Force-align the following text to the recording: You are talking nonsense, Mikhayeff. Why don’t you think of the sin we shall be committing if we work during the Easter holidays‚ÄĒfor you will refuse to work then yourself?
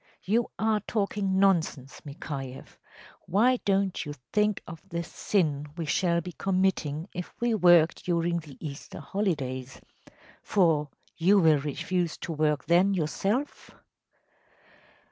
You 0.23 0.47
are 0.57 0.79
talking 0.87 1.37
nonsense, 1.39 2.01
Mikhayeff. 2.05 2.79
Why 3.27 3.57
don’t 3.57 4.03
you 4.03 4.13
think 4.33 4.63
of 4.65 4.81
the 4.89 5.03
sin 5.03 5.67
we 5.77 5.85
shall 5.85 6.21
be 6.21 6.31
committing 6.31 7.07
if 7.13 7.39
we 7.39 7.53
work 7.53 7.93
during 7.93 8.39
the 8.39 8.57
Easter 8.59 8.99
holidays‚ÄĒfor 8.99 10.87
you 11.17 11.37
will 11.39 11.59
refuse 11.59 12.17
to 12.17 12.33
work 12.33 12.65
then 12.65 12.95
yourself? 12.95 13.69